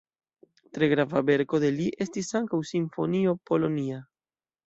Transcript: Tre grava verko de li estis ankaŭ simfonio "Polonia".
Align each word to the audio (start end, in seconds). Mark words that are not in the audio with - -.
Tre 0.77 0.87
grava 0.93 1.21
verko 1.29 1.59
de 1.65 1.69
li 1.75 1.85
estis 2.05 2.31
ankaŭ 2.41 2.61
simfonio 2.71 3.37
"Polonia". 3.51 4.01